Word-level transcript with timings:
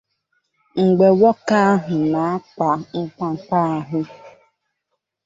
Mgbe 0.83 1.07
nwoke 1.13 1.57
ahụ 1.69 1.95
na-akpa 2.11 2.67
mkpamkpa 2.99 3.57
ahụ 3.77 3.99